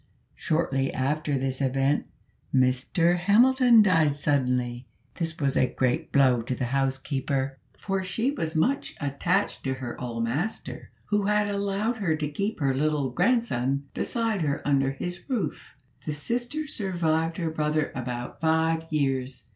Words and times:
Shortly 0.33 0.91
after 0.91 1.37
this 1.37 1.61
event 1.61 2.07
Mr 2.51 3.19
Hamilton 3.19 3.83
died 3.83 4.15
suddenly. 4.15 4.87
This 5.13 5.37
was 5.39 5.55
a 5.55 5.67
great 5.75 6.11
blow 6.11 6.41
to 6.41 6.55
the 6.55 6.65
housekeeper, 6.73 7.59
for 7.77 8.03
she 8.03 8.31
was 8.31 8.55
much 8.55 8.95
attached 8.99 9.63
to 9.65 9.75
her 9.75 10.01
old 10.01 10.23
master, 10.23 10.89
who 11.05 11.27
had 11.27 11.47
allowed 11.47 11.97
her 11.97 12.15
to 12.15 12.31
keep 12.31 12.59
her 12.61 12.73
little 12.73 13.11
grandson 13.11 13.83
beside 13.93 14.41
her 14.41 14.67
under 14.67 14.89
his 14.89 15.29
roof. 15.29 15.75
The 16.07 16.13
sister 16.13 16.65
survived 16.65 17.37
her 17.37 17.51
brother 17.51 17.91
about 17.93 18.41
five 18.41 18.87
years. 18.91 19.43